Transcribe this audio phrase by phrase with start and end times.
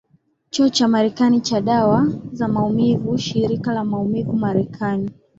[0.49, 5.11] Chuo cha Marekani cha Dawa za Maumivu Shirika la Maumivu Marekani